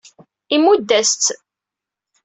[0.55, 1.27] Imudd-as-tt.